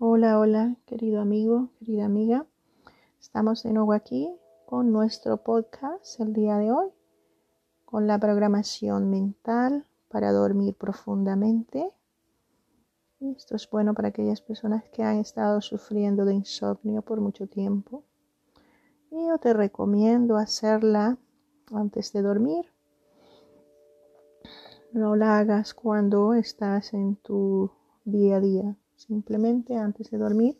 Hola, 0.00 0.38
hola, 0.38 0.76
querido 0.86 1.20
amigo, 1.20 1.70
querida 1.80 2.04
amiga. 2.04 2.46
Estamos 3.18 3.64
de 3.64 3.72
nuevo 3.72 3.92
aquí 3.92 4.32
con 4.64 4.92
nuestro 4.92 5.38
podcast 5.38 6.20
el 6.20 6.32
día 6.34 6.56
de 6.56 6.70
hoy, 6.70 6.90
con 7.84 8.06
la 8.06 8.16
programación 8.16 9.10
mental 9.10 9.88
para 10.06 10.30
dormir 10.30 10.76
profundamente. 10.76 11.92
Esto 13.18 13.56
es 13.56 13.68
bueno 13.68 13.92
para 13.92 14.10
aquellas 14.10 14.40
personas 14.40 14.84
que 14.92 15.02
han 15.02 15.16
estado 15.16 15.60
sufriendo 15.60 16.24
de 16.24 16.34
insomnio 16.34 17.02
por 17.02 17.20
mucho 17.20 17.48
tiempo. 17.48 18.04
Y 19.10 19.26
yo 19.26 19.38
te 19.38 19.52
recomiendo 19.52 20.36
hacerla 20.36 21.18
antes 21.72 22.12
de 22.12 22.22
dormir. 22.22 22.66
No 24.92 25.16
la 25.16 25.38
hagas 25.38 25.74
cuando 25.74 26.34
estás 26.34 26.94
en 26.94 27.16
tu 27.16 27.72
día 28.04 28.36
a 28.36 28.40
día 28.40 28.77
simplemente 28.98 29.76
antes 29.76 30.10
de 30.10 30.18
dormir. 30.18 30.58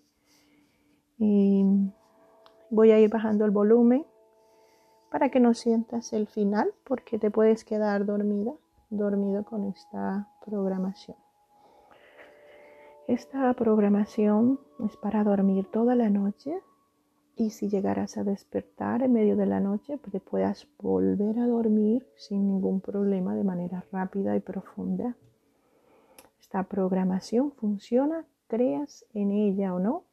voy 2.71 2.91
a 2.91 2.99
ir 2.99 3.11
bajando 3.11 3.45
el 3.45 3.51
volumen 3.51 4.07
para 5.11 5.31
que 5.31 5.41
no 5.41 5.55
sientas 5.55 6.13
el 6.13 6.27
final 6.27 6.73
porque 6.85 7.19
te 7.19 7.31
puedes 7.31 7.65
quedar 7.65 8.07
dormida, 8.07 8.53
dormido 8.91 9.45
con 9.45 9.65
esta 9.65 10.29
programación. 10.45 11.17
Esta 13.09 13.53
programación 13.55 14.61
es 14.85 14.97
para 14.97 15.25
dormir 15.25 15.67
toda 15.71 15.95
la 15.95 16.11
noche 16.11 16.61
y 17.37 17.51
si 17.51 17.69
llegaras 17.69 18.19
a 18.19 18.25
despertar 18.25 19.03
en 19.03 19.13
medio 19.13 19.37
de 19.37 19.47
la 19.47 19.61
noche, 19.61 19.97
pues 19.97 20.13
te 20.13 20.21
puedas 20.21 20.69
volver 20.79 21.39
a 21.39 21.47
dormir 21.47 22.07
sin 22.17 22.47
ningún 22.49 22.81
problema 22.81 23.35
de 23.35 23.45
manera 23.45 23.85
rápida 23.93 24.37
y 24.37 24.41
profunda. 24.41 25.17
Esta 26.49 26.63
programación 26.63 27.53
funciona, 27.53 28.25
creas 28.47 29.05
en 29.13 29.33
ella 29.33 29.75
o 29.75 29.81
no. 29.81 30.05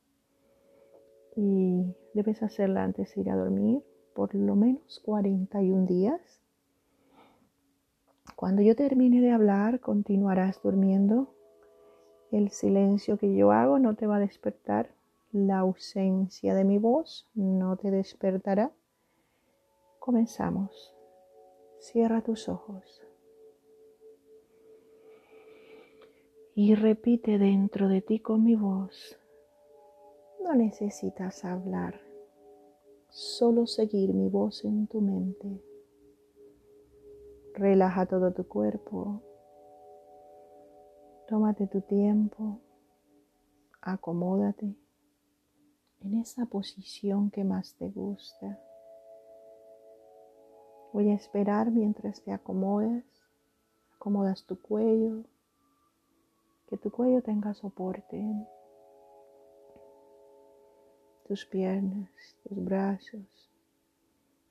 Y 1.34 1.96
debes 2.14 2.44
hacerla 2.44 2.84
antes 2.84 3.16
de 3.16 3.22
ir 3.22 3.30
a 3.30 3.38
dormir 3.38 3.82
por 4.14 4.36
lo 4.36 4.58
menos 4.58 5.00
41 5.06 5.86
días. 5.86 6.42
Cuando 8.36 8.62
yo 8.62 8.76
termine 8.76 9.22
de 9.22 9.32
hablar, 9.32 9.80
continuarás 9.80 10.62
durmiendo. 10.62 11.34
El 12.32 12.50
silencio 12.50 13.18
que 13.18 13.34
yo 13.34 13.54
hago 13.54 13.80
no 13.80 13.96
te 13.96 14.06
va 14.06 14.18
a 14.18 14.20
despertar. 14.20 14.90
La 15.32 15.60
ausencia 15.60 16.54
de 16.54 16.66
mi 16.66 16.80
voz 16.80 17.30
no 17.34 17.78
te 17.78 17.92
despertará. 17.92 18.74
Comenzamos. 20.00 20.94
Cierra 21.80 22.20
tus 22.20 22.50
ojos. 22.50 23.05
Y 26.58 26.74
repite 26.74 27.38
dentro 27.38 27.90
de 27.90 28.02
ti 28.02 28.20
con 28.20 28.46
mi 28.46 28.56
voz. 28.56 29.20
No 30.42 30.56
necesitas 30.56 31.44
hablar, 31.44 32.00
solo 33.10 33.68
seguir 33.68 34.14
mi 34.14 34.30
voz 34.30 34.64
en 34.64 34.88
tu 34.88 35.02
mente. 35.02 35.62
Relaja 37.54 38.06
todo 38.06 38.32
tu 38.32 38.48
cuerpo, 38.48 39.22
tómate 41.28 41.68
tu 41.68 41.82
tiempo, 41.82 42.62
acomódate 43.82 44.76
en 46.00 46.22
esa 46.22 46.46
posición 46.46 47.32
que 47.32 47.44
más 47.44 47.76
te 47.76 47.90
gusta. 47.90 48.62
Voy 50.94 51.10
a 51.10 51.16
esperar 51.16 51.72
mientras 51.72 52.22
te 52.22 52.32
acomodas, 52.32 53.04
acomodas 53.96 54.46
tu 54.46 54.62
cuello, 54.62 55.26
que 56.68 56.78
tu 56.78 56.92
cuello 56.92 57.22
tenga 57.22 57.54
soporte, 57.54 58.24
tus 61.28 61.46
piernas, 61.46 62.10
tus 62.44 62.64
brazos. 62.64 63.52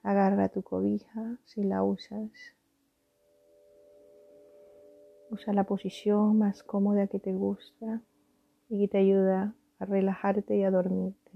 Agarra 0.03 0.49
tu 0.49 0.63
cobija 0.63 1.39
si 1.45 1.65
la 1.65 1.83
usas. 1.83 2.31
Usa 5.31 5.53
la 5.53 5.65
posición 5.65 6.39
más 6.39 6.63
cómoda 6.63 7.07
que 7.07 7.19
te 7.19 7.33
gusta 7.33 8.03
y 8.69 8.81
que 8.81 8.89
te 8.89 8.99
ayuda 8.99 9.55
a 9.79 9.85
relajarte 9.85 10.57
y 10.57 10.65
a 10.65 10.71
dormirte. 10.71 11.33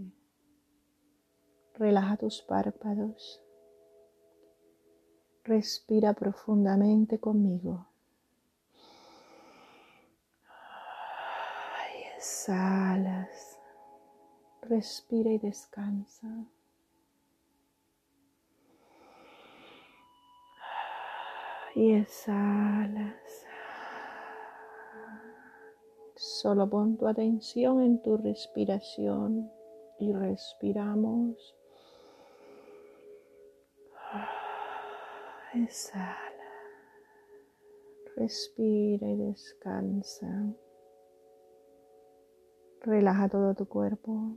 Relaja 1.75 2.17
tus 2.17 2.43
párpados. 2.43 3.43
Respira 5.45 6.13
profundamente 6.13 7.19
conmigo. 7.19 7.88
Exhalas, 12.29 13.59
respira 14.61 15.31
y 15.31 15.39
descansa. 15.39 16.29
Y 21.75 21.95
exhalas. 21.95 23.47
Solo 26.17 26.69
pon 26.69 26.99
tu 26.99 27.07
atención 27.07 27.81
en 27.83 28.03
tu 28.03 28.19
respiración 28.19 29.51
y 29.99 30.13
respiramos. 30.13 31.55
Exhala. 35.55 36.29
Respira 38.17 39.09
y 39.09 39.17
descansa. 39.17 40.29
Relaja 42.83 43.29
todo 43.29 43.55
tu 43.55 43.67
cuerpo. 43.67 44.37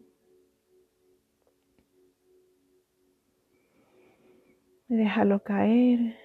Déjalo 4.87 5.41
caer 5.43 6.17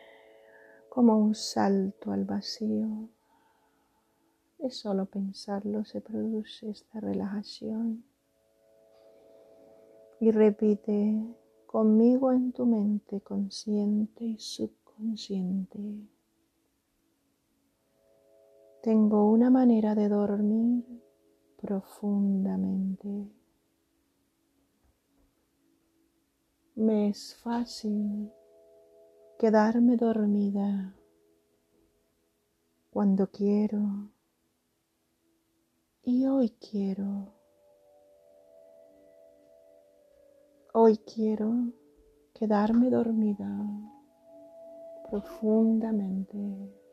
como 0.89 1.19
un 1.19 1.35
salto 1.35 2.11
al 2.11 2.25
vacío. 2.25 3.11
Es 4.59 4.79
solo 4.79 5.07
pensarlo 5.07 5.85
se 5.85 6.01
produce 6.01 6.71
esta 6.71 6.99
relajación. 7.01 8.05
Y 10.19 10.31
repite 10.31 11.23
conmigo 11.67 12.33
en 12.33 12.53
tu 12.53 12.65
mente 12.65 13.21
consciente 13.21 14.25
y 14.25 14.39
subconsciente. 14.39 15.79
Tengo 18.83 19.31
una 19.31 19.51
manera 19.51 19.95
de 19.95 20.09
dormir 20.09 21.06
profundamente. 21.67 23.29
Me 26.77 27.09
es 27.09 27.35
fácil 27.43 28.31
quedarme 29.37 29.97
dormida 29.97 30.95
cuando 32.91 33.29
quiero 33.33 34.11
y 36.05 36.27
hoy 36.27 36.51
quiero. 36.51 37.35
Hoy 40.73 40.99
quiero 40.99 41.73
quedarme 42.33 42.91
dormida 42.91 43.49
profundamente. 45.11 46.86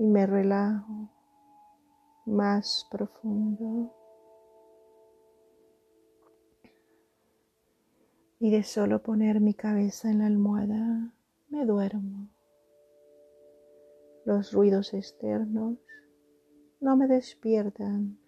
Y 0.00 0.06
me 0.06 0.26
relajo 0.26 1.10
más 2.24 2.88
profundo. 2.90 3.94
Y 8.38 8.50
de 8.50 8.62
solo 8.62 9.02
poner 9.02 9.40
mi 9.40 9.52
cabeza 9.52 10.10
en 10.10 10.20
la 10.20 10.26
almohada, 10.26 11.12
me 11.50 11.66
duermo. 11.66 12.30
Los 14.24 14.54
ruidos 14.54 14.94
externos 14.94 15.76
no 16.80 16.96
me 16.96 17.06
despiertan, 17.06 18.18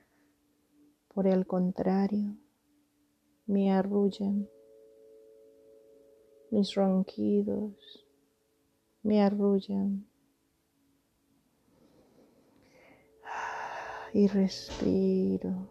por 1.14 1.26
el 1.26 1.46
contrario, 1.46 2.36
me 3.46 3.72
arrullan. 3.72 4.46
Mis 6.50 6.74
ronquidos 6.74 8.06
me 9.02 9.22
arrullan. 9.22 10.11
Y 14.12 14.26
respiro. 14.26 15.68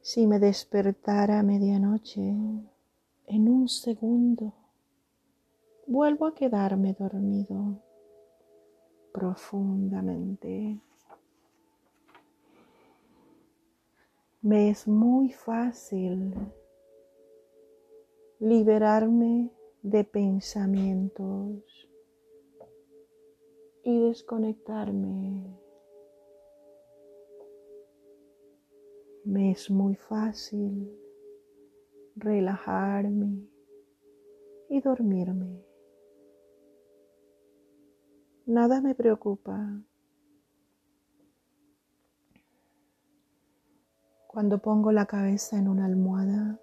Si 0.00 0.26
me 0.26 0.38
despertara 0.38 1.38
a 1.38 1.42
medianoche, 1.42 2.34
en 3.26 3.48
un 3.48 3.68
segundo, 3.68 4.52
vuelvo 5.86 6.26
a 6.26 6.34
quedarme 6.34 6.92
dormido 6.92 7.80
profundamente. 9.12 10.80
Me 14.40 14.70
es 14.70 14.88
muy 14.88 15.30
fácil 15.30 16.34
liberarme 18.40 19.52
de 19.82 20.02
pensamientos 20.02 21.62
y 23.84 24.00
desconectarme. 24.00 25.61
Me 29.24 29.52
es 29.52 29.70
muy 29.70 29.94
fácil 29.94 30.98
relajarme 32.16 33.48
y 34.68 34.80
dormirme. 34.80 35.64
Nada 38.46 38.80
me 38.80 38.94
preocupa. 38.94 39.80
Cuando 44.26 44.58
pongo 44.58 44.90
la 44.90 45.06
cabeza 45.06 45.58
en 45.58 45.68
una 45.68 45.84
almohada, 45.84 46.58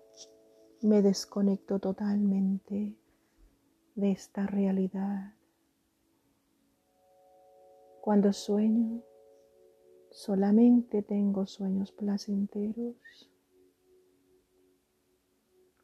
me 0.82 1.02
desconecto 1.02 1.80
totalmente 1.80 2.98
de 3.96 4.12
esta 4.12 4.48
realidad. 4.48 5.34
Cuando 8.02 8.34
sueño, 8.34 9.04
solamente 10.12 11.02
tengo 11.02 11.46
sueños 11.46 11.92
placenteros. 11.92 12.96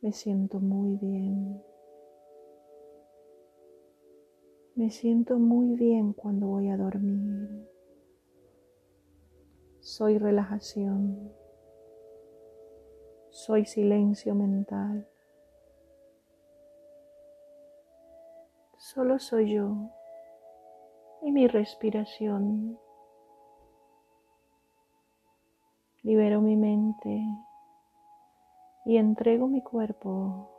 Me 0.01 0.12
siento 0.12 0.60
muy 0.60 0.98
bien. 0.98 1.62
Me 4.75 4.89
siento 4.89 5.39
muy 5.39 5.75
bien 5.75 6.13
cuando 6.13 6.48
voy 6.48 6.69
a 6.69 6.77
dormir. 6.77 7.69
Soy 9.80 10.18
relajación. 10.18 11.31
Soy 13.30 13.66
silencio 13.66 14.36
mental. 14.36 15.07
Solo 18.78 19.18
soy 19.18 19.54
yo 19.56 19.89
y 21.21 21.31
mi 21.31 21.48
respiración. 21.48 22.78
Libero 26.06 26.40
mi 26.40 26.56
mente 26.56 27.19
y 28.86 28.98
entrego 28.98 29.48
mi 29.48 29.63
cuerpo 29.63 30.52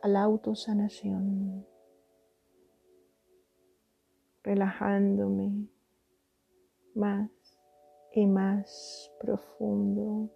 a 0.00 0.08
la 0.08 0.22
autosanación, 0.22 1.66
relajándome 4.42 5.68
más 6.94 7.30
y 8.14 8.26
más 8.26 9.12
profundo. 9.20 10.30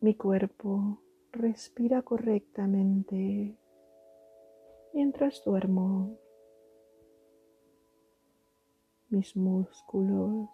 Mi 0.00 0.14
cuerpo 0.14 1.02
respira 1.32 2.02
correctamente 2.02 3.58
mientras 4.94 5.42
duermo. 5.44 6.16
Mis 9.08 9.34
músculos 9.36 10.48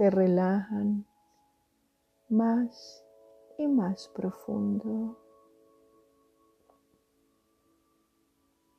se 0.00 0.08
relajan 0.08 1.04
más 2.30 3.04
y 3.58 3.68
más 3.68 4.08
profundo. 4.08 5.18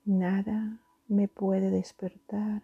Nada 0.04 0.82
me 1.08 1.28
puede 1.28 1.70
despertar 1.70 2.64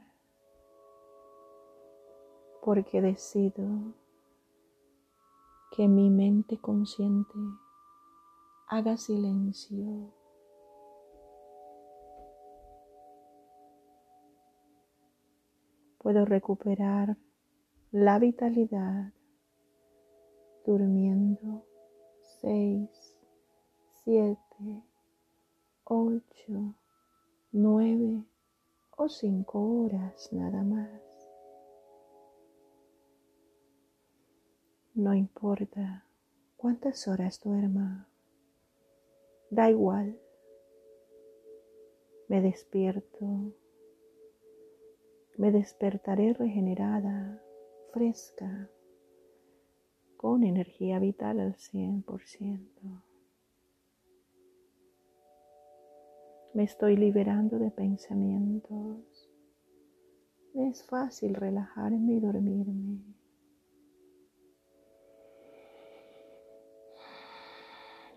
porque 2.63 2.99
decido 2.99 3.93
que 5.75 5.87
mi 5.87 6.09
mente 6.09 6.57
consciente 6.57 7.37
haga 8.69 8.97
silencio 8.97 10.11
puedo 15.99 16.25
recuperar 16.25 17.17
la 17.91 18.19
vitalidad 18.19 19.13
durmiendo 20.65 21.65
seis, 22.41 22.89
siete, 24.03 24.83
ocho, 25.85 26.75
nueve 27.51 28.23
o 28.97 29.07
cinco 29.07 29.59
horas 29.83 30.29
nada 30.33 30.63
más. 30.63 30.89
No 34.93 35.13
importa 35.13 36.05
cuántas 36.57 37.07
horas 37.07 37.39
duerma, 37.41 38.09
da 39.49 39.69
igual. 39.69 40.19
Me 42.27 42.41
despierto 42.41 43.53
me 45.37 45.51
despertaré 45.51 46.33
regenerada, 46.33 47.39
fresca, 47.97 48.69
con 50.17 50.43
energía 50.43 50.99
vital 50.99 51.39
al 51.39 51.55
100%. 51.55 53.03
Me 56.53 56.63
estoy 56.63 56.95
liberando 56.95 57.57
de 57.57 57.71
pensamientos. 57.71 59.31
Me 60.53 60.69
es 60.69 60.85
fácil 60.85 61.33
relajarme 61.33 62.13
y 62.13 62.19
dormirme. 62.19 62.99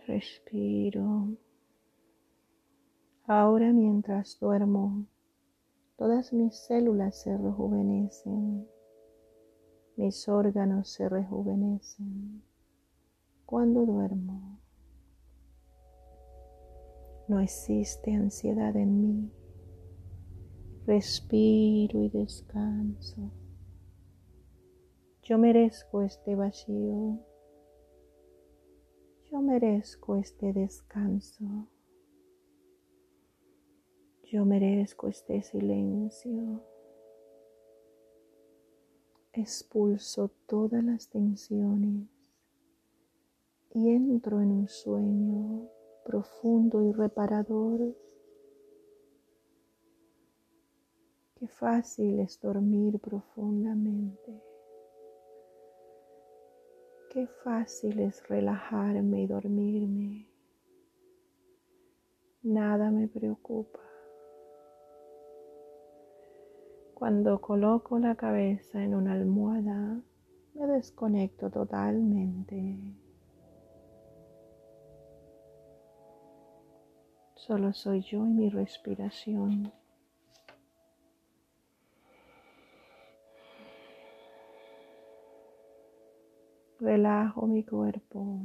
Respiro. 0.06 1.38
Ahora 3.26 3.72
mientras 3.72 4.38
duermo, 4.38 5.06
Todas 6.00 6.32
mis 6.32 6.56
células 6.56 7.14
se 7.20 7.36
rejuvenecen, 7.36 8.66
mis 10.00 10.30
órganos 10.30 10.88
se 10.88 11.10
rejuvenecen 11.10 12.42
cuando 13.44 13.84
duermo. 13.84 14.58
No 17.28 17.38
existe 17.38 18.14
ansiedad 18.14 18.74
en 18.76 19.02
mí. 19.02 19.30
Respiro 20.86 22.02
y 22.02 22.08
descanso. 22.08 23.30
Yo 25.22 25.36
merezco 25.36 26.00
este 26.00 26.34
vacío. 26.34 27.18
Yo 29.30 29.42
merezco 29.42 30.16
este 30.16 30.54
descanso. 30.54 31.68
Yo 34.24 34.46
merezco 34.46 35.08
este 35.08 35.42
silencio. 35.42 36.69
Expulso 39.32 40.28
todas 40.46 40.82
las 40.82 41.08
tensiones 41.08 42.08
y 43.72 43.90
entro 43.90 44.40
en 44.40 44.50
un 44.50 44.68
sueño 44.68 45.68
profundo 46.04 46.82
y 46.82 46.90
reparador. 46.90 47.94
Qué 51.36 51.46
fácil 51.46 52.18
es 52.18 52.40
dormir 52.40 52.98
profundamente. 52.98 54.42
Qué 57.10 57.28
fácil 57.28 58.00
es 58.00 58.26
relajarme 58.28 59.22
y 59.22 59.26
dormirme. 59.28 60.26
Nada 62.42 62.90
me 62.90 63.06
preocupa. 63.06 63.89
Cuando 67.00 67.40
coloco 67.40 67.98
la 67.98 68.14
cabeza 68.14 68.84
en 68.84 68.94
una 68.94 69.14
almohada, 69.14 70.02
me 70.52 70.66
desconecto 70.66 71.48
totalmente. 71.48 72.76
Solo 77.36 77.72
soy 77.72 78.02
yo 78.02 78.26
y 78.26 78.28
mi 78.28 78.50
respiración. 78.50 79.72
Relajo 86.80 87.46
mi 87.46 87.64
cuerpo 87.64 88.42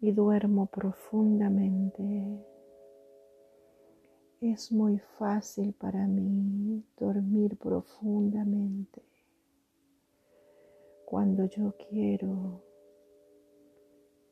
y 0.00 0.12
duermo 0.12 0.66
profundamente. 0.66 2.46
Es 4.40 4.72
muy 4.72 4.98
fácil 5.18 5.74
para 5.74 6.06
mí 6.06 6.82
dormir 6.98 7.58
profundamente 7.58 9.02
cuando 11.04 11.44
yo 11.44 11.74
quiero. 11.90 12.62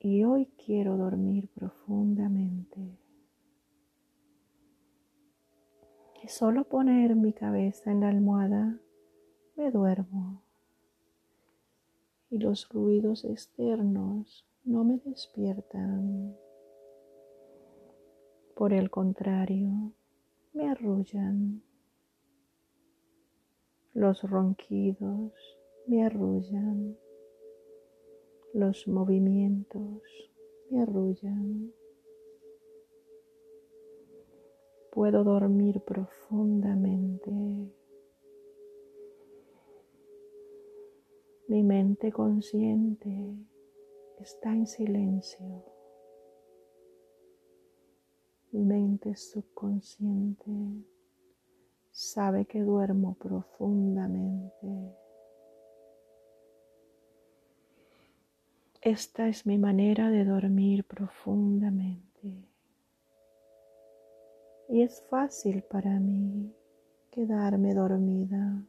Y 0.01 0.25
hoy 0.25 0.47
quiero 0.65 0.97
dormir 0.97 1.49
profundamente. 1.49 2.99
Y 6.23 6.29
solo 6.29 6.65
poner 6.65 7.15
mi 7.15 7.35
cabeza 7.35 7.91
en 7.91 8.01
la 8.01 8.09
almohada 8.09 8.81
me 9.57 9.71
duermo. 9.71 10.43
Y 12.31 12.39
los 12.39 12.67
ruidos 12.71 13.27
externos 13.27 14.47
no 14.65 14.85
me 14.85 14.97
despiertan 15.05 16.35
Por 18.55 18.73
el 18.73 18.91
contrario, 18.91 19.93
me 20.59 20.69
arrullan. 20.69 21.63
Los 23.95 24.25
ronquidos 24.25 25.33
me 25.87 26.05
arrullan. 26.05 26.99
Los 28.55 28.89
movimientos 28.89 30.03
me 30.69 30.83
arrullan. 30.83 31.73
Puedo 34.91 35.23
dormir 35.23 35.81
profundamente. 35.83 37.31
Mi 41.47 41.63
mente 41.63 42.11
consciente 42.11 43.37
está 44.19 44.53
en 44.53 44.67
silencio. 44.67 45.78
Mi 48.51 48.65
mente 48.65 49.15
subconsciente 49.15 50.51
sabe 51.91 52.47
que 52.47 52.61
duermo 52.61 53.15
profundamente. 53.15 54.97
Esta 58.81 59.29
es 59.29 59.45
mi 59.45 59.59
manera 59.59 60.09
de 60.09 60.25
dormir 60.25 60.85
profundamente. 60.85 62.49
Y 64.69 64.83
es 64.83 65.03
fácil 65.11 65.63
para 65.63 65.99
mí 65.99 66.55
quedarme 67.11 67.75
dormida. 67.75 68.65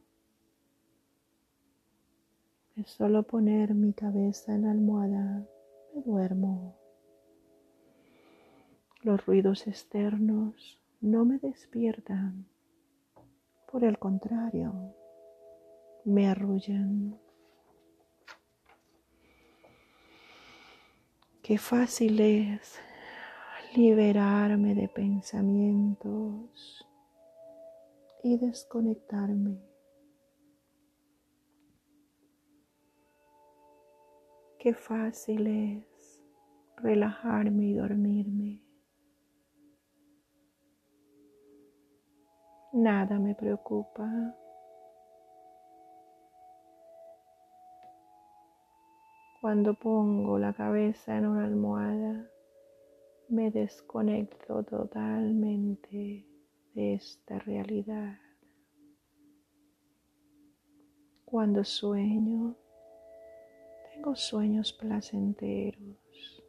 Es 2.76 2.90
solo 2.90 3.22
poner 3.22 3.74
mi 3.74 3.92
cabeza 3.92 4.54
en 4.54 4.62
la 4.62 4.72
almohada, 4.72 5.46
me 5.94 6.02
duermo. 6.02 6.79
Los 9.02 9.24
ruidos 9.24 9.66
externos 9.66 10.78
no 11.00 11.24
me 11.24 11.38
despiertan. 11.38 12.46
Por 13.72 13.82
el 13.84 13.98
contrario, 13.98 14.94
me 16.04 16.28
arrullan. 16.28 17.18
Qué 21.42 21.56
fácil 21.56 22.20
es 22.20 22.78
liberarme 23.74 24.74
de 24.74 24.88
pensamientos 24.88 26.86
y 28.22 28.36
desconectarme. 28.36 29.58
Qué 34.58 34.74
fácil 34.74 35.46
es 35.46 36.20
relajarme 36.76 37.64
y 37.64 37.72
dormirme. 37.72 38.69
Nada 42.80 43.18
me 43.18 43.34
preocupa. 43.34 44.08
Cuando 49.42 49.74
pongo 49.74 50.38
la 50.38 50.54
cabeza 50.54 51.18
en 51.18 51.26
una 51.26 51.44
almohada, 51.44 52.26
me 53.28 53.50
desconecto 53.50 54.62
totalmente 54.62 56.26
de 56.72 56.94
esta 56.94 57.38
realidad. 57.40 58.18
Cuando 61.26 61.64
sueño, 61.64 62.56
tengo 63.92 64.16
sueños 64.16 64.72
placenteros. 64.72 66.42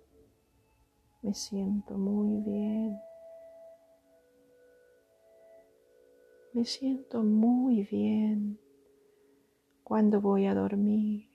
Me 1.23 1.33
siento 1.33 1.97
muy 1.97 2.41
bien. 2.49 3.10
Me 6.53 6.65
siento 6.65 7.23
muy 7.23 7.83
bien 7.83 8.59
cuando 9.85 10.19
voy 10.19 10.47
a 10.47 10.53
dormir. 10.53 11.29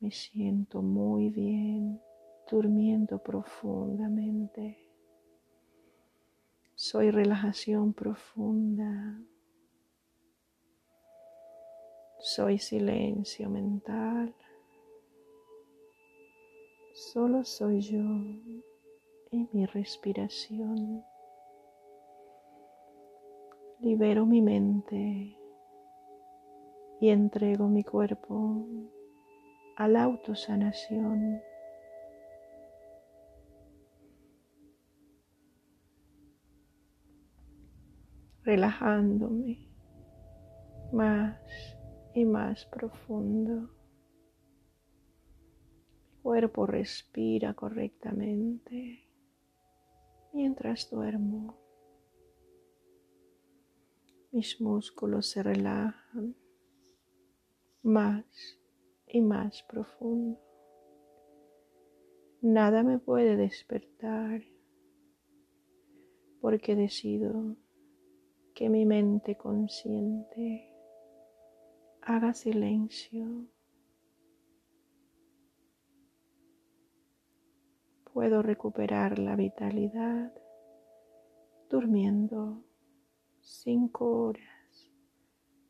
Me 0.00 0.10
siento 0.10 0.82
muy 0.82 1.30
bien 1.30 2.00
durmiendo 2.50 3.22
profundamente. 3.22 4.76
Soy 6.74 7.12
relajación 7.12 7.92
profunda. 7.92 9.22
Soy 12.18 12.58
silencio 12.58 13.48
mental. 13.48 14.34
Solo 16.92 17.44
soy 17.44 17.82
yo 17.82 18.02
y 19.30 19.48
mi 19.52 19.64
respiración 19.66 21.04
libero 23.80 24.26
mi 24.26 24.42
mente 24.42 25.36
y 27.00 27.08
entrego 27.08 27.68
mi 27.68 27.82
cuerpo 27.82 28.66
a 29.76 29.88
la 29.88 30.04
autosanación. 30.04 31.40
relajándome 38.42 39.68
más 40.92 41.38
y 42.14 42.24
más 42.24 42.64
profundo. 42.66 43.70
Mi 46.10 46.22
cuerpo 46.22 46.66
respira 46.66 47.54
correctamente 47.54 49.08
mientras 50.32 50.90
duermo. 50.90 51.59
Mis 54.32 54.60
músculos 54.60 55.26
se 55.26 55.42
relajan 55.42 56.36
más 57.82 58.24
y 59.08 59.22
más 59.22 59.64
profundo. 59.64 60.40
Nada 62.40 62.84
me 62.84 63.00
puede 63.00 63.36
despertar 63.36 64.42
porque 66.40 66.76
decido 66.76 67.56
que 68.54 68.68
mi 68.68 68.86
mente 68.86 69.36
consciente 69.36 70.72
haga 72.02 72.32
silencio. 72.32 73.48
Puedo 78.12 78.42
recuperar 78.42 79.18
la 79.18 79.34
vitalidad 79.34 80.32
durmiendo 81.68 82.69
cinco 83.40 84.26
horas, 84.26 84.90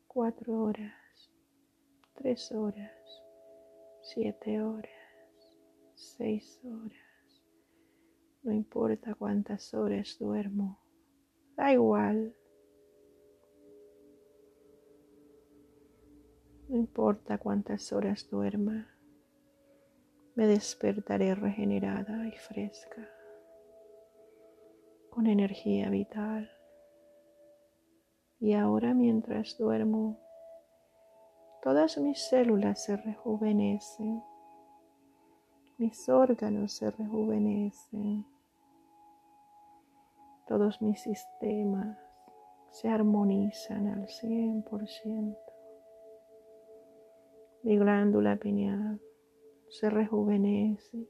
cuatro 0.07 0.63
horas, 0.63 1.31
tres 2.13 2.51
horas, 2.51 3.23
siete 4.01 4.61
horas, 4.61 4.91
seis 5.95 6.59
horas. 6.65 7.43
No 8.43 8.51
importa 8.51 9.15
cuántas 9.15 9.73
horas 9.73 10.17
duermo, 10.19 10.79
da 11.55 11.71
igual. 11.71 12.35
No 16.67 16.77
importa 16.77 17.37
cuántas 17.37 17.91
horas 17.91 18.29
duerma, 18.29 18.87
me 20.35 20.47
despertaré 20.47 21.35
regenerada 21.35 22.27
y 22.27 22.37
fresca, 22.37 23.09
con 25.09 25.27
energía 25.27 25.89
vital. 25.89 26.49
Y 28.41 28.53
ahora 28.53 28.95
mientras 28.95 29.55
duermo, 29.59 30.17
todas 31.61 31.99
mis 31.99 32.19
células 32.27 32.83
se 32.83 32.97
rejuvenecen, 32.97 34.23
mis 35.77 36.09
órganos 36.09 36.73
se 36.73 36.89
rejuvenecen, 36.89 38.25
todos 40.47 40.81
mis 40.81 40.99
sistemas 41.01 41.99
se 42.71 42.89
armonizan 42.89 43.87
al 43.89 44.07
100%. 44.07 45.37
Mi 47.61 47.77
glándula 47.77 48.37
pineal 48.37 48.99
se 49.69 49.87
rejuvenece 49.91 51.07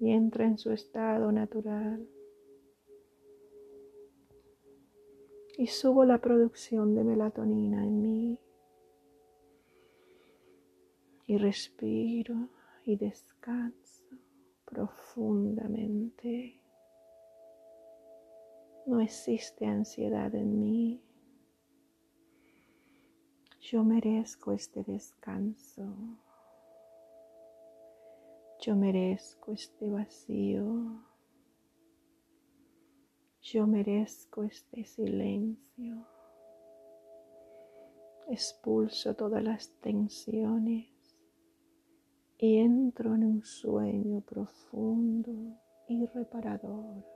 y 0.00 0.12
entra 0.12 0.46
en 0.46 0.56
su 0.56 0.72
estado 0.72 1.30
natural. 1.30 2.08
Y 5.58 5.66
subo 5.66 6.04
la 6.04 6.18
producción 6.18 6.94
de 6.94 7.02
melatonina 7.02 7.84
en 7.84 8.00
mí. 8.00 8.40
Y 11.26 11.36
respiro 11.36 12.48
y 12.84 12.94
descanso 12.96 14.04
profundamente. 14.64 16.62
No 18.86 19.00
existe 19.00 19.66
ansiedad 19.66 20.32
en 20.36 20.60
mí. 20.60 21.02
Yo 23.60 23.82
merezco 23.82 24.52
este 24.52 24.84
descanso. 24.84 25.92
Yo 28.60 28.76
merezco 28.76 29.52
este 29.52 29.90
vacío. 29.90 31.07
Yo 33.50 33.66
merezco 33.66 34.42
este 34.42 34.84
silencio. 34.84 36.06
Expulso 38.28 39.14
todas 39.16 39.42
las 39.42 39.70
tensiones 39.80 40.90
y 42.36 42.58
entro 42.58 43.14
en 43.14 43.24
un 43.24 43.42
sueño 43.42 44.20
profundo 44.20 45.32
y 45.88 46.04
reparador. 46.08 47.06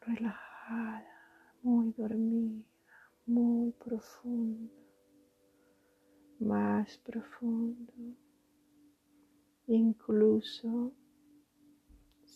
Relajada, 0.00 1.14
muy 1.62 1.92
dormida, 1.92 2.64
muy 3.26 3.70
profunda, 3.70 4.74
más 6.40 6.98
profundo. 6.98 7.92
Incluso 9.68 10.92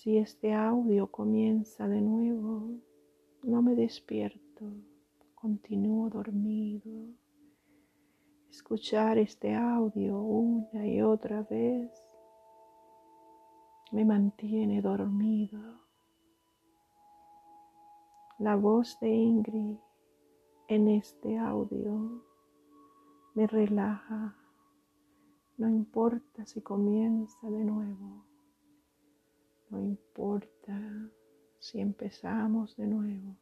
si 0.04 0.18
este 0.18 0.52
audio 0.52 1.06
comienza 1.06 1.88
de 1.88 2.02
nuevo, 2.02 2.68
no 3.42 3.62
me 3.62 3.74
despierto, 3.74 4.66
continúo 5.34 6.10
dormido. 6.10 6.90
Escuchar 8.50 9.16
este 9.16 9.54
audio 9.54 10.20
una 10.20 10.86
y 10.86 11.00
otra 11.00 11.42
vez 11.44 11.90
me 13.92 14.04
mantiene 14.04 14.82
dormido. 14.82 15.80
La 18.38 18.56
voz 18.56 19.00
de 19.00 19.08
Ingrid 19.08 19.78
en 20.68 20.88
este 20.88 21.38
audio 21.38 22.22
me 23.32 23.46
relaja, 23.46 24.36
no 25.56 25.66
importa 25.66 26.44
si 26.44 26.60
comienza 26.60 27.48
de 27.48 27.64
nuevo. 27.64 28.33
No 29.74 29.80
importa 29.80 30.78
si 31.58 31.80
empezamos 31.80 32.76
de 32.76 32.86
nuevo. 32.86 33.36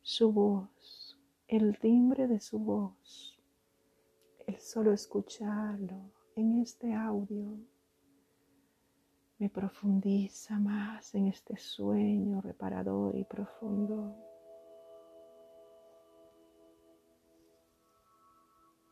Su 0.00 0.30
voz, 0.30 1.18
el 1.48 1.76
timbre 1.80 2.28
de 2.28 2.38
su 2.38 2.60
voz, 2.60 3.36
el 4.46 4.60
solo 4.60 4.92
escucharlo 4.92 6.12
en 6.36 6.60
este 6.60 6.94
audio 6.94 7.58
me 9.40 9.50
profundiza 9.50 10.56
más 10.60 11.16
en 11.16 11.26
este 11.26 11.56
sueño 11.56 12.40
reparador 12.40 13.16
y 13.16 13.24
profundo. 13.24 14.29